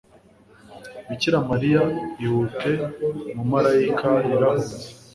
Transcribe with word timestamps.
Bikira 1.07 1.37
Mariya 1.49 1.81
Ihute 2.23 2.71
Umumarayika 3.31 4.09
yarahunze 4.31 4.73